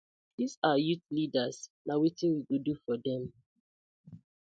Dis 0.35 0.57
our 0.63 0.79
youth 0.87 1.05
leaders 1.11 1.57
na 1.85 1.93
wetin 2.01 2.31
we 2.35 2.57
go 2.57 2.63
do 2.67 2.73
for 2.83 2.97
dem. 3.05 3.23